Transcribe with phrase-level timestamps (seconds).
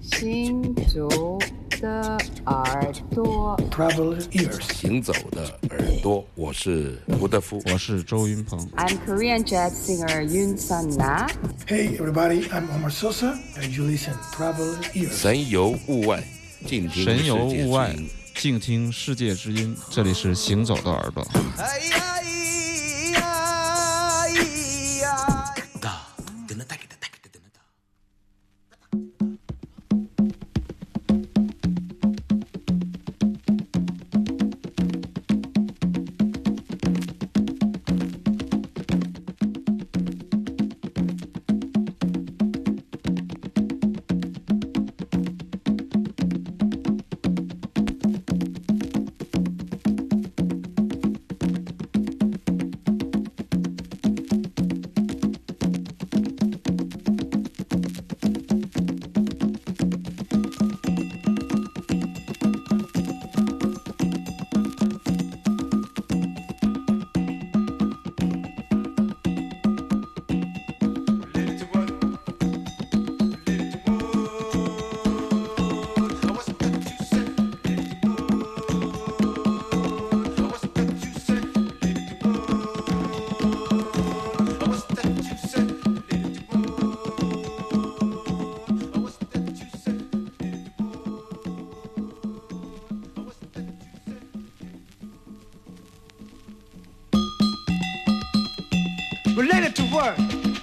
[0.00, 1.38] 行走
[1.80, 4.72] 的耳朵，Traveler ears.
[4.72, 7.62] 行走的耳朵，我是吴德夫。
[7.66, 8.58] 我是周云鹏。
[8.76, 11.28] I'm Korean jazz singer Yoon Sun Na.
[11.66, 15.12] Hey, everybody, I'm Omar Sosa, and you listen Traveler ears.
[15.12, 16.22] 神游物外，
[16.66, 17.94] 静听神游物外
[18.34, 19.76] 静听世界之音。
[19.90, 21.26] 这里是行走的耳朵。
[21.58, 22.20] 哎呀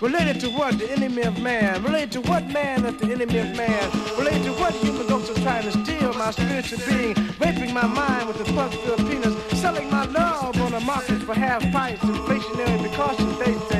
[0.01, 0.79] Related to what?
[0.79, 1.83] The enemy of man.
[1.83, 3.91] Related to what man is the enemy of man?
[4.17, 8.27] Related to what human ghosts are trying to steal my spiritual being, raping my mind
[8.29, 12.79] with the punch filled penis, selling my love on the market for half price, inflationary
[12.79, 13.78] precautions, they say.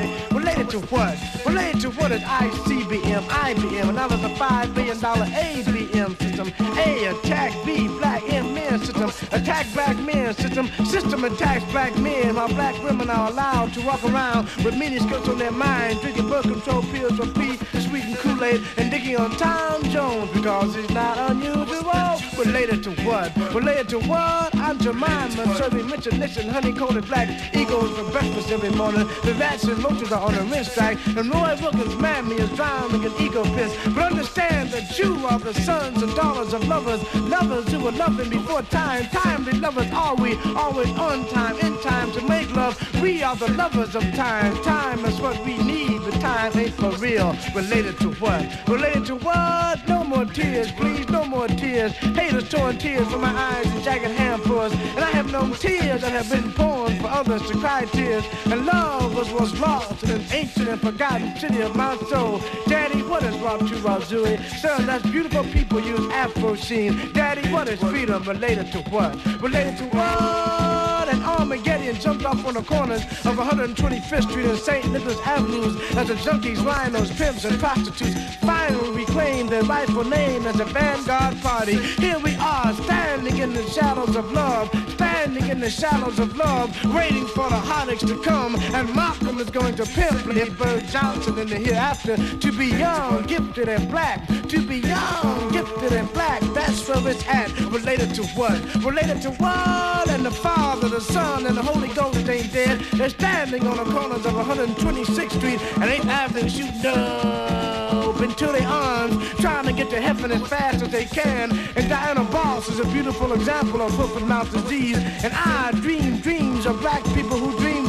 [0.70, 1.46] Related to what?
[1.48, 6.54] Related to what is ICBM, IBM, and I was a $5 billion ABM system.
[6.78, 12.36] A attack B, black M men system, attack black men system, system attacks black men,
[12.36, 16.30] while black women are allowed to walk around with mini skirts on their minds, drinking
[16.30, 21.32] birth control pills from P, sweetened Kool-Aid, and digging on Tom Jones because it's not
[21.32, 22.09] unusual.
[22.40, 23.36] Related to what?
[23.54, 24.56] Related to what?
[24.56, 29.06] I'm Jemima, serving Mitchell Nixon, honey-coated black eagles for breakfast every morning.
[29.26, 33.04] The rats and roaches are on a rinse strike, and Roy Wilkins' mammy is drowning
[33.04, 33.76] in ego piss.
[33.94, 38.30] But understand that you are the sons and daughters of lovers, lovers who were loving
[38.30, 39.06] before time.
[39.08, 42.78] Timely lovers are we, always on time, in time to make love.
[43.02, 44.56] We are the lovers of time.
[44.64, 47.36] Time is what we need, but time ain't for real.
[47.54, 48.46] Related to what?
[48.70, 49.86] Related to what?
[49.90, 51.94] No more tears, please, no more tears.
[52.30, 54.72] Haters throwing tears from my eyes and jagged handfuls.
[54.72, 58.24] And I have known tears that have been pouring for others to cry tears.
[58.46, 62.40] And love was was lost in an ancient and forgotten city of my soul.
[62.68, 64.38] Daddy, what has brought you Razui?
[64.60, 67.12] Son, that's beautiful people use Afro scene.
[67.14, 69.16] Daddy, what is freedom related to what?
[69.42, 70.79] Related to what?
[71.10, 74.92] An Armageddon jumped off on the corners of 125th Street and St.
[74.92, 80.60] Nicholas Avenues as the junkies, rhinos, pimps, and prostitutes finally reclaimed their rightful name as
[80.60, 81.78] a vanguard party.
[81.78, 86.70] Here we are, standing in the shadows of love, standing in the shadows of love,
[86.94, 88.56] waiting for the Honics to come.
[88.76, 90.20] And Malcolm is going to pimp
[90.60, 94.28] Bird Johnson in the hereafter to be young, gifted, and black.
[94.28, 96.42] To be young, gifted, and black.
[96.54, 97.50] That's where it's at.
[97.72, 98.60] Related to what?
[98.84, 100.10] Related to what?
[100.10, 102.80] And the Father, the Son, and the Holy Ghost ain't dead.
[102.94, 108.48] They're standing on the corners of 126th Street and ain't 8th Avenue shooting up into
[108.48, 111.52] their arms, trying to get to heaven as fast as they can.
[111.76, 114.98] And Diana Boss is a beautiful example of foot and mouth disease.
[115.24, 117.89] And I dream dreams of black people who dream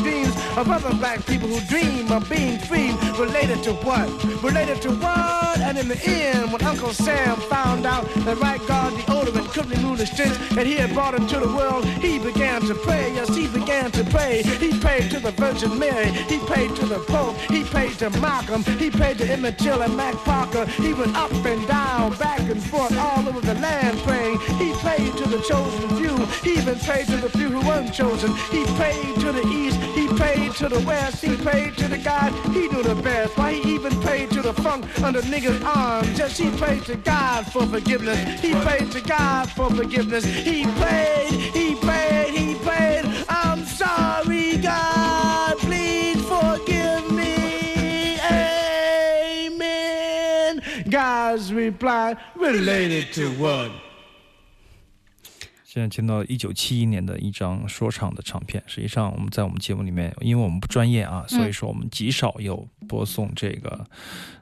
[0.56, 2.92] of other black people who dream of being free.
[3.18, 4.08] Related to what?
[4.42, 5.58] Related to what?
[5.60, 9.98] And in the end, when Uncle Sam found out that right guard deodorant couldn't remove
[9.98, 13.12] the stench that he had brought into the world, he began to pray.
[13.14, 14.42] Yes, he began to pray.
[14.42, 16.10] He prayed to the Virgin Mary.
[16.10, 17.36] He prayed to the Pope.
[17.50, 18.62] He prayed to Malcolm.
[18.64, 20.66] He prayed to Emmett Till and Mac Parker.
[20.66, 24.38] He went up and down, back and forth, all over the land praying.
[24.58, 26.16] He prayed to the chosen few.
[26.42, 28.34] He even prayed to the few who weren't chosen.
[28.50, 29.78] He prayed to the east.
[29.94, 31.22] He prayed to the west.
[31.25, 32.33] He prayed to the God.
[32.53, 33.37] He knew the best.
[33.37, 36.16] Why he even prayed to the funk under niggas' arms.
[36.16, 38.41] Just he prayed to God for forgiveness.
[38.41, 40.25] He prayed to God for forgiveness.
[40.25, 41.33] He prayed.
[41.33, 42.34] He prayed.
[42.34, 43.04] He prayed.
[43.28, 45.59] I'm sorry, God.
[45.59, 48.19] Please forgive me.
[49.41, 50.63] Amen.
[50.89, 53.71] God's reply related to what?
[55.72, 58.60] 现在听到一九七一年的一张说唱的唱片。
[58.66, 63.86] 实际上，我们在我们节目里面，因为我们不专业啊，所以说我们极少有播送这个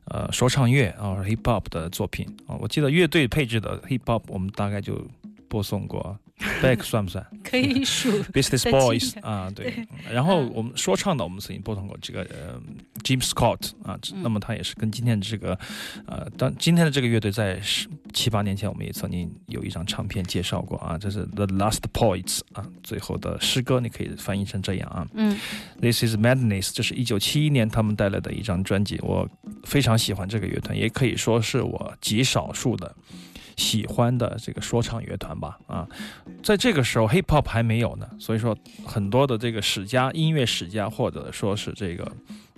[0.07, 2.57] 呃说唱乐啊 hip hop 的作品啊。
[2.59, 5.07] 我记得乐队配置的 hip hop，我们大概就
[5.51, 6.19] 播送过。
[6.63, 7.27] Back 算不算？
[7.43, 9.89] 可以数 Business Boys 啊，对对。
[10.13, 12.61] 然后嗯我们说唱的，我们曾经播放过这个呃
[13.03, 15.59] Jim Scott 啊，嗯那么他也是跟今天的这个
[16.07, 25.07] 呃，当今天的这个乐队在十七八年前，我们也曾经有一张唱片介绍过啊，这是 The Last Poets 啊，最后的诗歌，你可以翻译成这样啊。
[25.15, 25.37] 嗯
[25.81, 29.29] This is Madness，这是一九七一年他们带来的一张专辑，我
[29.65, 32.95] 非常喜欢这个乐团，也可以说是我极少数的
[33.59, 35.59] 喜欢的这个说唱乐团吧。
[35.67, 35.87] 啊，
[36.43, 38.57] 在这个时候 hip hop 还没有呢，所以说
[38.87, 42.11] 很多的这个史家、音乐史家或者说是这个。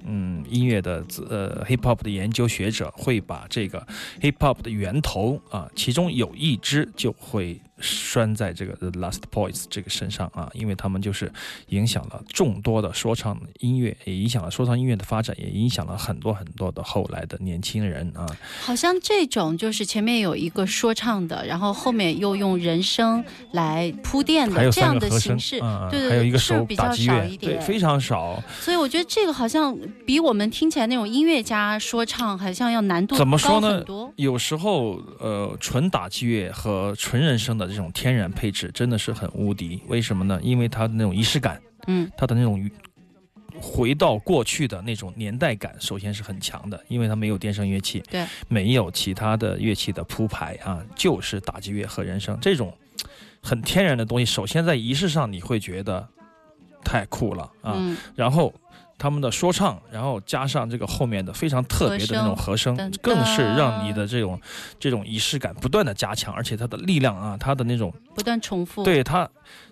[0.02, 3.86] 嗯，音乐的呃 hip hop 的研究学者会把这个
[4.22, 11.32] hip hop 的源头啊，其中有一支就会拴在这个 The Last Poets 这个身上啊，因为他们就是
[11.68, 18.26] 影响了众多的说唱音乐，也影响了说唱音乐的发展，也影响了很多很多的后来的年轻人啊。
[18.60, 27.60] 好像这种就是前面有一个说唱的，然后后面又用人声来铺垫的这样的形式，嗯，对对还有一个手比较打击乐，对，少一点。
[27.62, 28.42] 非常少。
[28.60, 34.12] 所以我觉得这个好像比我们听起来那种音乐家说唱好像要难度怎么说呢多。
[34.16, 39.80] 有时候，呃，纯打击乐和纯人声的这种天然配置真的是很无敌。
[39.86, 40.38] 为什么呢？
[40.42, 42.70] 因为它的那种仪式感，嗯它的那种
[43.60, 52.72] 回到过去的那种年代感，首先是很强的，因为它没有电声乐器，对，没有其他的乐器的铺排啊，就是打击乐和人声这种
[53.42, 54.24] 很天然的东西。
[54.24, 56.08] 首先在仪式上你会觉得
[56.84, 58.54] 太酷了啊，嗯然后
[59.00, 64.38] 他们的说唱，然后加上这个后面的非常特别的那种和声和声，更是让你的这种
[64.78, 68.84] 这种仪式感不断的加强，而且它的力量啊，它的那种不断重复。
[68.84, 69.26] 对它，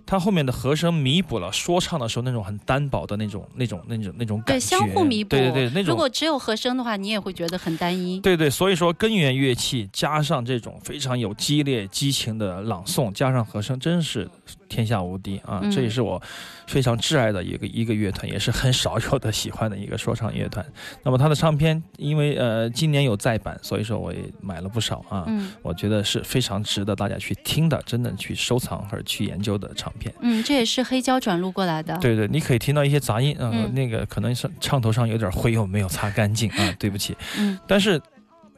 [0.07, 5.31] 它后面的和声弥补了说唱的时候那种很单薄的那种那种那种那种感对觉，相互弥补。
[5.31, 8.19] 对对对，那种如果只有和声的话，你也会觉得很单一。
[8.21, 14.29] 对对，所以说根源乐器加上这种非常有激烈激情的朗诵，加上和声，真是
[14.69, 15.61] 天下无敌啊！
[15.63, 16.21] 嗯这也是我
[16.67, 20.65] 非常挚爱的一个一个乐团，也是很少有的喜欢的一个说唱乐团。
[21.03, 25.25] 那么他的唱片，因为呃今年有再版，所以说我也买了不少啊。
[25.27, 30.15] 嗯我觉得是非常值得大家去听的，真的去收藏或者去研究的唱片。
[30.21, 31.97] 嗯，这也是黑胶转录过来的。
[31.99, 37.17] 对对，你可以听到一些杂音，呃、嗯那个可能是唱头上有点灰，又没有擦干净啊， 对不起。
[37.39, 38.01] 嗯但是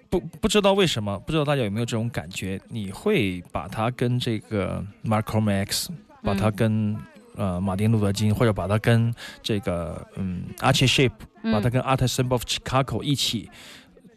[0.08, 5.86] 不不知道为什么，不知道大家有没有这种感觉，你会把它跟这个 Marco Max，
[6.22, 6.96] 把它嗯跟、
[7.36, 11.12] 呃马丁路德金，或者把它跟这个嗯 Archie Shepp，
[11.44, 13.48] 嗯把它跟 Art Symbol of Chicago 一起，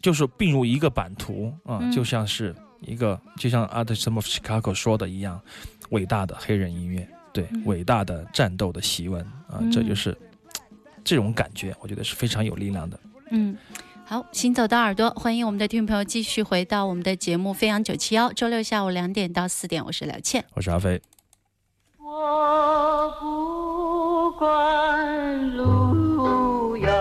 [0.02, 5.40] 就是并入一个版图啊、嗯就像是一个，就像 Art Symbol of Chicago 说的一样，
[5.94, 10.18] 伟大的黑人音乐，对，嗯伟大的战斗的檄文啊、嗯这就是
[11.04, 13.00] 这种感觉，我觉得是非常有力量的。
[13.30, 13.56] 嗯，
[14.06, 20.44] 好，行走的耳朵，欢迎我们的听众朋友继续回到我们的节目《飞扬九七幺》，周六下午两点到四点，我是廖倩。
[20.54, 21.02] 我是阿飞。
[22.00, 26.92] 我不管路远，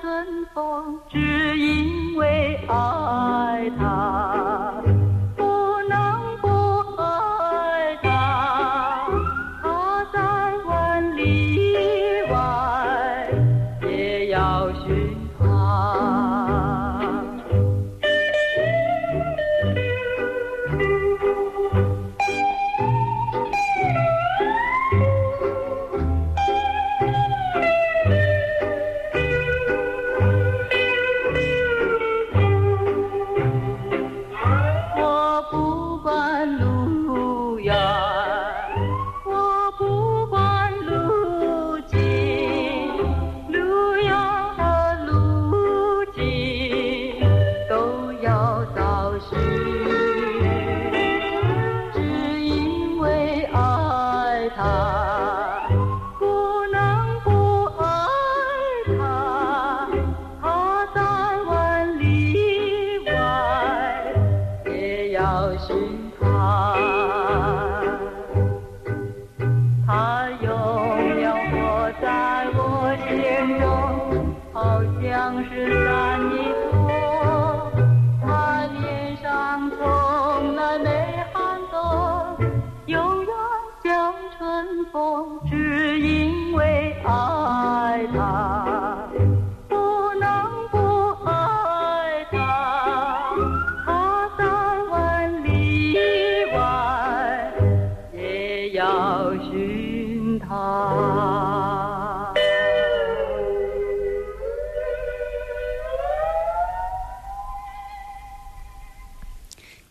[0.00, 1.18] 春风，只
[1.58, 4.49] 因为爱他。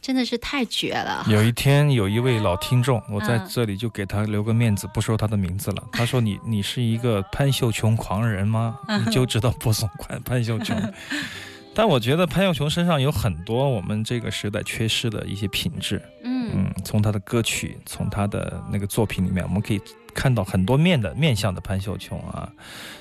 [0.01, 1.25] 真的是太绝了。
[1.27, 5.83] 有一天，有一位老听众，我在嗯这里就给他留个面子，不说他的名字了。
[5.91, 8.79] 他说你：“你是一个潘秀琼狂人吗？
[8.87, 10.75] 嗯你就知道播送款潘秀琼。
[11.75, 16.01] ”但我觉得潘秀琼身上有很多我们这个时代缺失的一些品质。
[16.23, 19.79] 嗯嗯，从他的歌曲，从他的那个作品里面，我们可以
[20.13, 22.51] 看到很多面的面向的潘秀琼啊。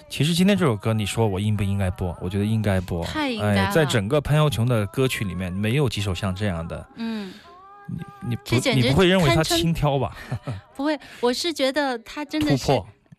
[0.09, 2.17] 其实今天这首歌，你说我应不应该播？
[2.21, 3.05] 我觉得应该播。
[3.05, 6.87] 太应该哎，在了整个潘秀琼的歌曲里面，没有几首像这样的。
[6.97, 7.33] 嗯，
[8.27, 10.17] 你不这简直你不会认为他轻佻吧？
[10.75, 12.73] 不会，我是觉得他真的是。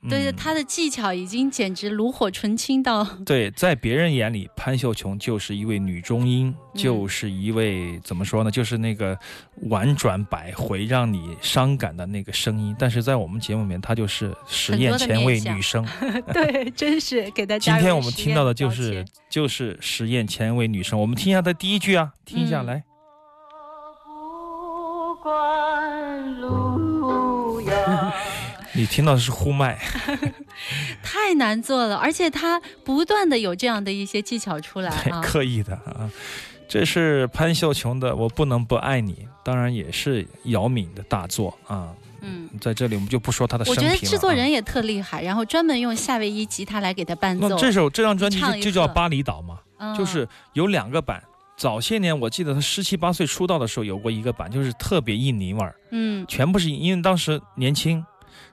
[0.07, 8.49] 对嗯他的技巧已经简直炉火纯青到， 对，在别人眼里，潘秀琼就是一位女中音，嗯就是一位怎么说呢？
[8.49, 9.17] 就是那个
[9.63, 12.73] 婉转百回，让你伤感的那个声音。
[12.79, 15.85] 但是在我们节目里面，她就是实验前卫女生。
[16.33, 20.97] 对，真是给大家今天我们听到的就是就是实验前卫女生。
[20.97, 22.83] 我们听一下她第一句啊，听一下嗯来。
[28.79, 29.77] 你听到的是呼麦，
[31.03, 36.09] 太难做了，而且他不断的有这样的一些技巧出来对，啊，刻意的啊。
[36.69, 41.89] 这是潘秀琼的《我不能不爱你》，当然也是姚敏的大作啊。
[42.21, 42.47] 嗯。
[42.61, 43.91] 在这里我们就不说他的生平了、啊。
[43.91, 47.49] 我觉得制作人也特厉害，然后专门用夏威夷吉他来给他伴奏。
[47.49, 51.21] 那这首这张专辑就就叫《巴厘岛》嘛，嗯就是有两个版。
[51.57, 58.01] 早些年我记得他十七八岁出道的时候有过一个版，就是特别印尼味儿，嗯，全部是因为当时年轻，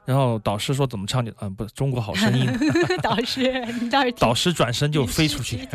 [0.07, 2.47] 然后导师说怎么唱就嗯不《中国好声音》，
[3.03, 3.43] 导师，
[3.81, 5.69] 你倒是导师转身就飞出去。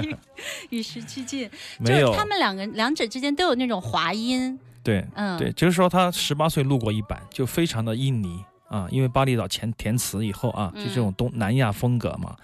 [0.70, 1.50] 与时俱，进。
[1.80, 2.08] 没有。
[2.08, 12.36] 就是他们两个两者之间都有那种滑音，对嗯，对，就是说他十八岁录过一版，就非常的印尼啊，因为巴厘岛填填词以后啊，就这种东南亚风格嘛。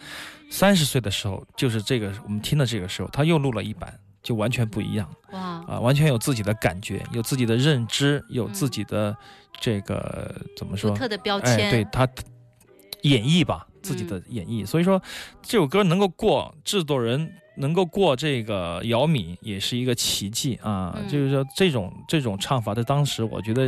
[0.50, 9.15] 三十岁的时候，就是这个我们听的这个时候，他又录了一版，就完全不一样哇，啊，完全有自己的感觉，有自己的认知，有嗯自己的
[9.62, 10.98] 这个怎么说独？
[10.98, 12.05] 特的标哎，签，对他
[13.03, 14.65] 演绎吧，自己的演绎。
[14.65, 15.01] 所以说
[15.41, 17.31] 这首歌能够过制作人。
[17.60, 20.93] 能够过这个姚敏也是一个奇迹啊！
[20.96, 23.67] 嗯就是说这种这种唱法，在当时我觉得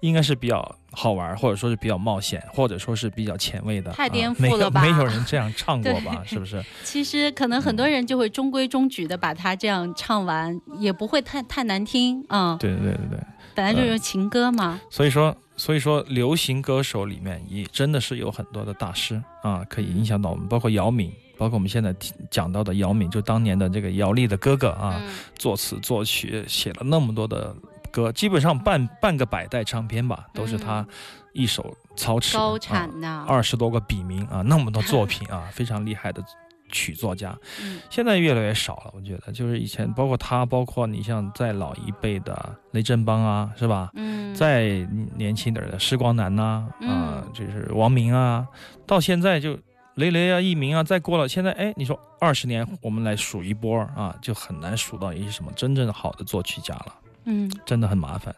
[0.00, 3.92] 应该是比较好玩，或者说是比较冒险，或者说是比较前卫的。
[3.92, 6.22] 太颠覆啊没有了吧没有人这样唱过 吧？
[6.24, 6.64] 是不是？
[6.82, 12.56] 其实可能很多人就会中规中矩的把它这样唱完，也不会太太难听啊。
[12.58, 13.20] 对对对对对。
[13.54, 14.80] 本来就是情歌嘛。
[14.90, 27.54] 所以说，所以说，流行歌手里面也真的是有很多的大师啊，可以影响到我们，包括姚明，包括我们现在听讲到的姚敏，就当年的这个姚丽的哥哥啊，嗯作词作曲，写了那么多的
[27.96, 30.86] 歌，基本上半半个百代唱片吧，都是他
[31.32, 33.24] 一手操持的，高产呐。
[33.24, 36.22] 啊二十多个笔名啊，那么多作品啊， 非常厉害的
[36.68, 37.36] 曲作家。
[37.62, 37.80] 嗯。
[37.88, 43.90] 现在越来越少了，我觉得，就是以前包括他，包括你像再老一辈的雷振邦啊，是吧？
[43.94, 44.68] 嗯，再
[45.16, 47.30] 年轻点的施光南呐、啊，嗯。
[47.32, 48.46] 就是王明啊，
[48.86, 49.58] 到现在就
[49.94, 56.94] 雷雷啊、艺名啊，再过了现在，哎，你说二十年我们来数一波啊，就很难数到一些什么真正好的作曲家了，
[57.26, 58.34] 嗯真的很麻烦。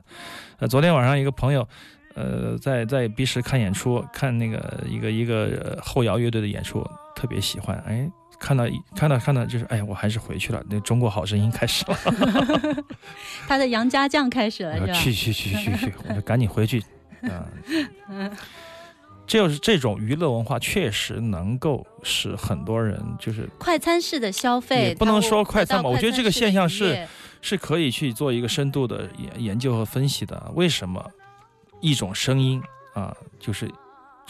[0.59, 1.68] 呃，昨天晚上一个朋友，
[2.14, 8.11] 呃，在在 B 市看演出，看那个一个一个、呃后摇乐队的演出，特别喜欢，哎。
[8.40, 10.62] 看到一看到看到就是，哎呀，我还是回去了。
[10.71, 11.99] 那中国好声音开始了，
[13.49, 16.80] 他的杨家将开始了去去去去去， 我就赶紧回去。
[17.23, 17.45] 嗯，
[18.09, 18.30] 这
[19.28, 27.06] 就是这种娱乐文化，确实能够使很多人就是快餐式的消费，也不能说快餐吧我觉得这个现象是
[27.42, 30.50] 是可以去做一个深度的研研究和分析的。
[30.54, 31.04] 为什么
[31.80, 32.61] 一种声音
[32.94, 33.70] 啊，就是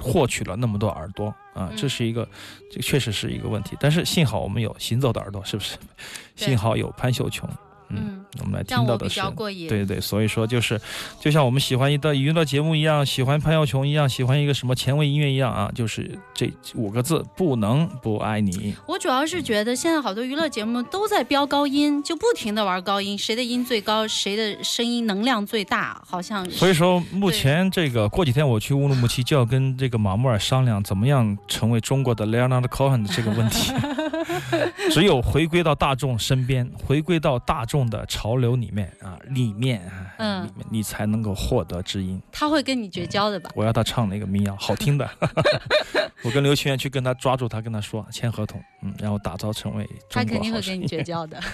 [0.02, 1.68] 获取了那么多耳朵啊？
[1.70, 2.28] 嗯这是一个，
[2.70, 3.76] 这确实是一个问题。
[3.78, 5.76] 但是幸好我们有行走的耳朵，是不是？
[6.34, 7.48] 幸好有潘秀琼。
[7.90, 9.20] 嗯，我们来听到的是。
[9.68, 10.80] 对对，所以说就是，
[11.20, 18.74] 就像我们喜欢一的娱乐节目一样，喜欢潘耀琼一样，喜欢一个什么前卫音乐一样啊，就是这五个字，不能不爱你。
[18.86, 33.72] 我主要是觉得现在好多娱乐节目都在飙高音，就不停的玩高音，谁的音最高，谁的声音能量最大，好像所以说，目前这个过几天我去乌鲁木齐，就要跟这个马穆尔商量，怎么样成为中国的 Leonard Cohen 的这个问题。
[34.92, 39.80] 只有回归到大众身边，回归到大众的潮流里面啊，里面
[40.16, 42.20] 啊，里面你才能够获得知音。
[42.32, 43.50] 他会跟你绝交的吧？
[43.54, 45.08] 我要他唱那个民谣，好听的。
[46.24, 49.88] 我跟刘清源去跟他抓住，他跟他说签合同，嗯，然后打造成为。
[50.10, 51.40] 他肯定会跟你绝交的。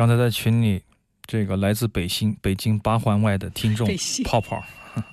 [0.00, 0.82] 刚才在群里，
[1.26, 3.86] 这个来自北新北京八环外的听众
[4.24, 4.64] 泡泡，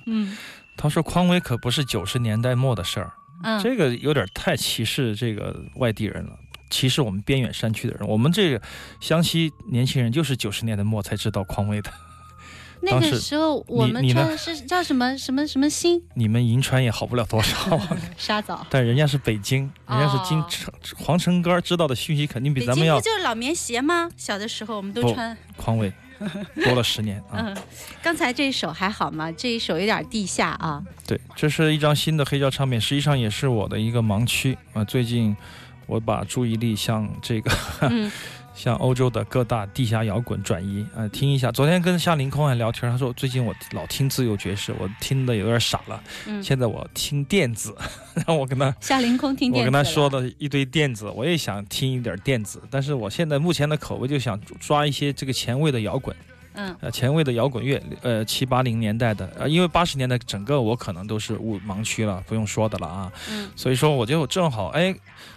[0.06, 0.34] 嗯，
[0.78, 6.32] 他说匡威可不是九十年代末的事儿，嗯，这个有点太歧视这个外地人了，
[6.70, 8.62] 歧视我们边远山区的人，我们这个
[8.98, 11.92] 湘西年轻人就是九十年代末才知道匡威的。
[12.82, 17.80] 那个时候我们穿的是叫什么什么什么星你们银川也好不了多少，
[18.16, 18.66] 沙枣。
[18.70, 24.08] 但人家是北京，人家是金哦城皇城根儿知道的讯息肯定比咱们要就是老棉鞋吗？
[24.16, 25.36] 小的时候我们都穿。
[25.56, 25.92] 匡威
[26.64, 27.36] 多了十年啊。
[27.38, 27.56] 嗯，
[28.02, 29.30] 刚才这一首还好吗？
[29.32, 30.82] 这一首有点地下啊。
[31.06, 34.84] 对，这是一张新的黑胶唱片，实际上也是我的一个盲区啊。
[34.84, 35.36] 最近
[35.86, 37.50] 我把注意力向这个
[37.82, 38.10] 嗯
[38.58, 41.52] 向欧洲的各大地下摇滚转移，呃，听一下。
[41.52, 46.02] 昨天跟夏凌空还聊天，他说最近我老听自由爵士，我听的有点傻了。
[46.26, 47.72] 嗯，现在我听电子，
[48.16, 56.14] 然后我跟他夏凌空听我电子我跟他说的一堆电子，我也想听一点电子，但是我现在目前的口味就想抓一些这个前卫的摇滚。
[56.58, 63.12] 嗯呃，前卫的摇滚乐，呃，七八零年代的，呃，因为八十年代整个我可能都是误盲区了，不用说的了啊。
[63.30, 64.94] 嗯所以说我就正好，哎，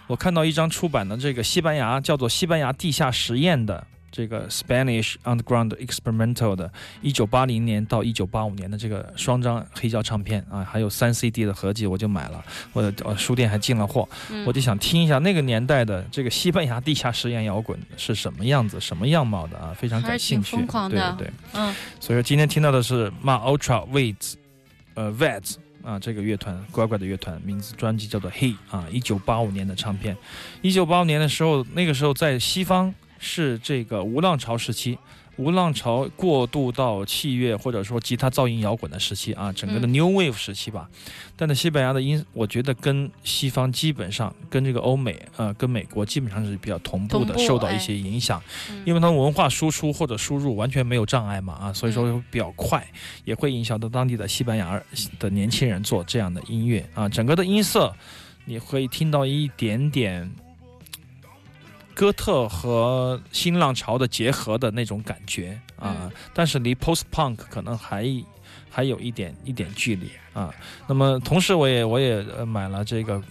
[0.08, 6.70] 我看到一张出版的这个西班牙叫做西班牙地下实验的这个 Spanish Underground Experimental 的，
[7.00, 12.44] 一九八零年到一九八五年的这个双张黑胶唱片啊，还有三 CD 的合集，我就买了，
[12.74, 20.56] 我的呃书店还进了货，嗯，我就想听一下那个年代的这个西班牙地下实验摇滚是什么样子、什么样貌的啊，非常感兴趣。
[20.56, 21.30] 对对对。
[21.54, 24.34] 嗯所以说今天听到的是 Ma Ultra Veds，
[24.94, 30.14] 呃 Veds 啊这个乐团乖乖的乐团，名字专辑叫做 He 啊，一九八五年的唱片。
[30.60, 32.92] 一九八五年的时候，那个时候在西方
[33.22, 34.98] 是这个无浪潮时期。
[35.38, 40.86] 无浪潮过渡到器乐或者说吉他噪音摇滚的时期啊，整个的嗯 New Wave 时期吧。
[41.34, 48.40] 但在西班牙的音，我觉得跟西方基本上跟这个欧美呃跟美国基本上是比较同步的，受到一些影响。
[48.68, 52.86] 嗯因为它文化输出或者输入完全没有障碍嘛啊，所以说比较快，
[53.24, 54.80] 也会影响到当地的西班牙
[55.18, 57.90] 的年轻人做这样的音乐啊，整个的音色
[58.44, 60.30] 你可以听到一点点
[61.94, 68.06] 哥特和新浪潮的结合的那种感觉啊，嗯但是离 post punk 可能还
[68.70, 70.52] 还有一点一点距离啊。
[70.86, 73.22] 那么同时我也我也呃买了这个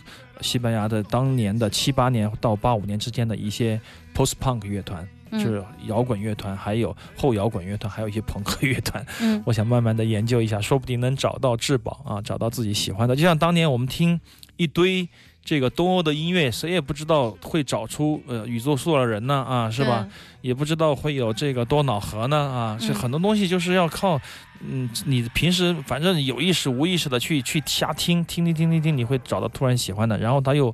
[0.41, 3.79] 西班牙的当年的七八年到八五年之间的一些
[4.15, 5.01] post punk 乐团。
[5.03, 9.01] 嗯就是摇滚乐团，还有后摇滚乐团，还有一些朋克乐团。
[9.21, 13.15] 嗯我想慢慢的研究一下，说不定能找到至宝啊，找到自己喜欢的。
[13.15, 14.19] 就像当年我们听
[14.57, 15.07] 一堆
[15.43, 20.07] 这个东欧的音乐，谁也不知道会找出呃宇宙塑料人呢啊，是吧？？
[20.41, 24.19] 也不知道会有这个多瑙河呢啊，是嗯很多东西就是要靠，
[24.59, 30.73] 嗯，你平时反正有意识无意识的去去瞎听听听听听听，你会找到突然喜欢的，然后他又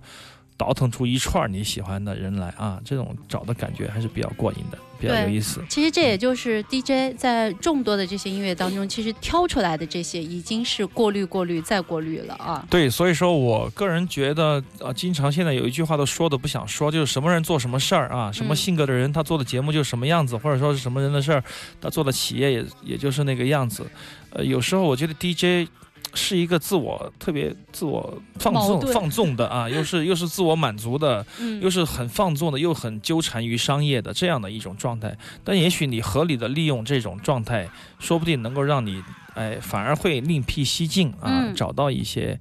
[0.57, 5.63] 倒腾出一串你喜欢的人来啊，这种找的感觉还是比较过瘾的，比较有意思。
[5.69, 12.65] 其实这也就是 DJ 在众多的这些音乐当中，其实挑出来的这些已经是过滤、过滤再过滤了啊。
[12.69, 21.43] 对，所以说我个人觉得，啊，经常现在有一句话都说的不想说，就是什么人做什么事儿啊，什么嗯性格的人他做的节目就是什么样子，或者说是什么人的事儿，
[21.79, 23.85] 他做的企业也也就是那个样子。
[24.31, 25.69] 呃，有时候我觉得 DJ
[26.17, 35.15] 是一个自我特别自我放纵放纵的啊，又是 又是自我满足的，嗯又是很放纵的，又很纠缠于商业的这样的一种状态。
[35.43, 39.01] 但也许你合理的利用这种状态，说不定能够让你，
[39.35, 42.39] 哎，反而会另辟蹊径啊，嗯找到一些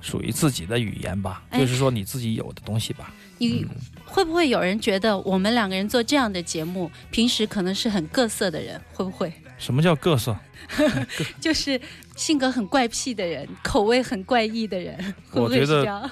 [0.00, 3.12] 属于自己的语言吧，哎就是说你自己有的东西吧。
[3.40, 3.68] 你嗯
[4.04, 8.80] 会不会有人觉得我们两个人做这样的节目，平时可能是很各色的人？
[8.94, 10.36] 会不会什么叫各色？
[11.40, 11.80] 就是
[12.18, 14.96] 性格很怪癖的人，口味很怪异的人？
[15.30, 16.10] 会不会我觉得是这样？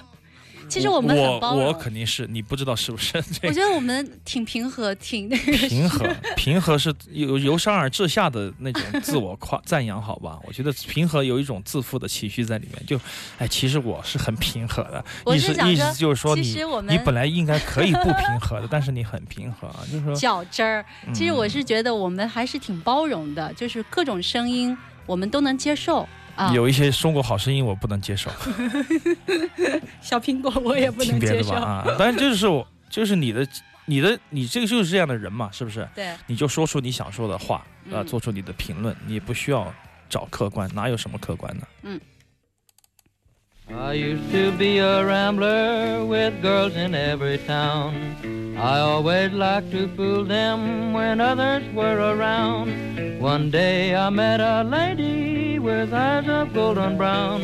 [0.68, 1.62] 其实我们很包容。
[1.62, 3.16] 我我肯定是，你不知道是不是？
[3.44, 6.04] 我觉得我们挺平和，挺那个平和，
[6.36, 10.38] 平和是由由上而至下的那种自我夸赞扬，好吧？
[10.44, 12.84] 我觉得平和有一种自负的情绪在里面。
[12.84, 12.98] 就，
[13.38, 20.84] 哎，其实我是很平和的，我意思意是想说思就是说其你实我们你本来应该可以不平和的，但是你很平和啊，就是说， 较真儿。
[21.14, 26.52] 其实我嗯是觉得我们还是挺包容的，就是各种声音我们都能接受啊。
[26.52, 28.30] 有一些中国好声音我不能接受，
[30.00, 31.32] 小苹果我也不听能接受。
[31.32, 33.46] 别的吧啊，但是就是我就是你的
[33.86, 35.88] 你的你这个就是这样的人嘛，是不是？
[35.94, 39.72] 对，你就说出你想说的话，呃，嗯做出你的评论，你也不需要
[40.08, 41.66] 找客观，哪有什么客观呢？
[41.82, 42.00] 嗯。
[43.68, 48.56] I used to be a rambler with girls in every town.
[48.56, 53.20] I always liked to fool them when others were around.
[53.20, 57.40] One day I met a lady with eyes of golden brown.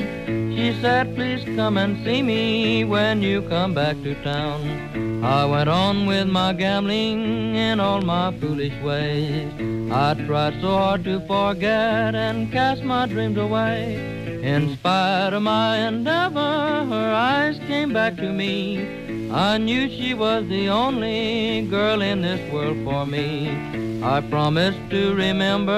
[0.55, 5.25] She said, please come and see me when you come back to town.
[5.25, 9.53] I went on with my gambling in all my foolish ways.
[9.91, 14.13] I tried so hard to forget and cast my dreams away.
[14.43, 15.77] In spite of my
[16.12, 19.31] endeavor, her eyes came back to me.
[19.31, 24.03] I knew she was the only girl in this world for me.
[24.03, 25.72] I promised to remember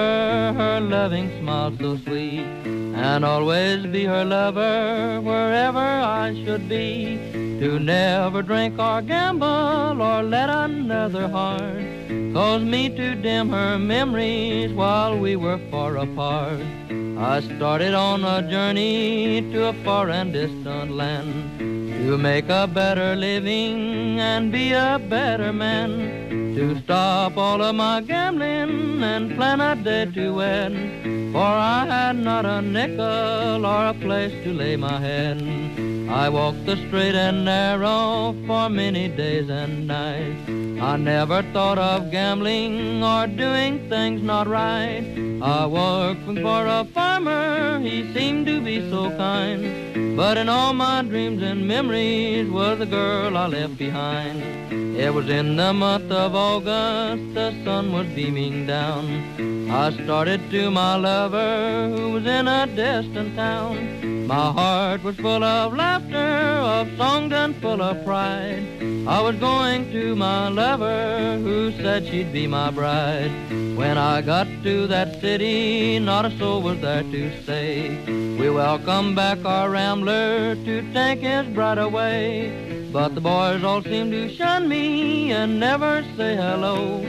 [0.57, 7.19] her loving smile so sweet and always be her lover wherever I should be.
[7.61, 11.85] To never drink or gamble or let another heart
[12.35, 16.61] cause me to dim her memories while we were far apart.
[17.17, 21.59] I started on a journey to a far and distant land
[22.07, 26.44] to make a better living and be a better man.
[26.55, 31.33] To stop all of my gambling and plan a day to end.
[31.33, 35.43] For I had not a nickel or a place to lay my head.
[36.09, 40.49] I walked the straight and narrow for many days and nights.
[40.81, 45.05] I never thought of gambling or doing things not right.
[45.43, 50.17] I worked for a farmer, he seemed to be so kind.
[50.17, 54.65] But in all my dreams and memories was the girl I left behind.
[54.97, 59.05] It was in the month of August, the sun was beaming down.
[59.71, 64.27] I started to my lover who was in a distant town.
[64.27, 66.29] My heart was full of laughter,
[66.77, 68.63] of song and full of pride.
[69.09, 73.33] I was going to my lover who said she'd be my bride.
[73.81, 77.99] When I got to that city, not a soul was there to say,
[78.39, 82.84] We welcome back our rambler to take his bride away.
[82.95, 87.03] But the boys all seemed to shun me and never say hello.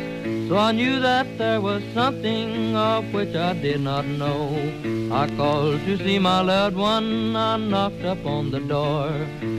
[0.48, 4.50] So I knew that there was something of which I did not know.
[5.13, 9.12] I called to see my loved one, I knocked upon the door.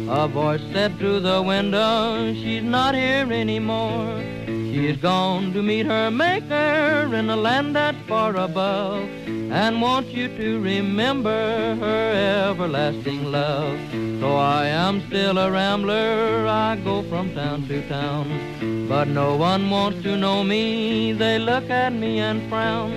[0.08, 4.20] A voice said through the window, she's not here anymore.
[4.46, 9.08] She's gone to meet her maker in a land that's far above
[9.45, 13.77] and wants you to remember her everlasting love.
[14.19, 18.87] So I am still a rambler, I go from town to town.
[18.87, 22.91] But no one wants to know me, they look at me and frown.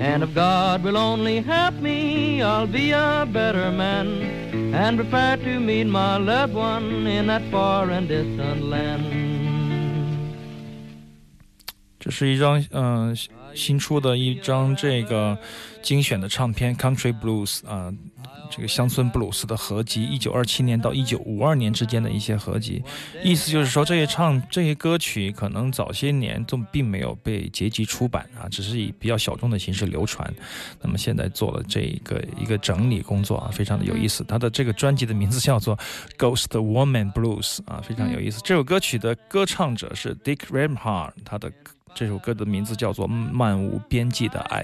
[0.00, 4.06] And if God will only help me, I'll be a better man
[4.72, 9.04] and prepare to meet my loved one in that far and distant land.
[12.00, 13.14] 这是一张嗯、呃、
[13.55, 15.37] 新出的一张这个
[15.81, 17.91] 精选的唱片《Country Blues》啊、
[18.49, 22.83] 这个乡村布鲁斯的合集，一九二七年到一九五二年之间的一些合集。
[23.23, 30.31] 意思就是说，这些唱这些歌曲可能早些年都并没有被结集出版啊，只是以比较小众的形式流传。
[30.81, 34.23] 那么现在做了这个一个整理工作啊，非常的有意思。
[34.23, 35.75] 他的这个专辑的名字叫做
[36.17, 38.39] 《Ghost Woman Blues》啊，非常有意思。
[38.43, 41.51] 这首歌曲的歌唱者是 Dick Ramhar，他的。
[41.95, 44.61] 这首歌的名字叫做《漫无边际的爱》，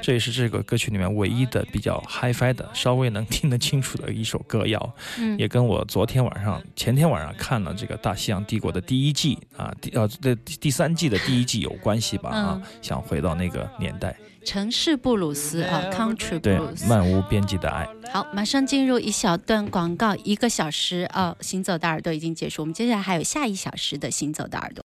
[0.00, 4.94] 这也是这个歌曲里面唯一的比较 HiFi 的、稍微能听得清楚的一首歌谣。
[5.18, 12.30] 嗯，也跟我昨天晚上、前天晚上看了这个《大西洋帝国》的第一季啊，第呃的第三季的第一季有关系吧？
[12.30, 14.16] 啊，想回到那个年代。
[14.44, 16.88] 城市布鲁斯啊，Country 对 Blues。
[16.88, 17.86] 漫无边际的爱。
[18.12, 24.80] 好，马上进入一小段广告，一个小时啊，行走的耳朵已经结束，我们接下来还有下一小时的行走的耳朵。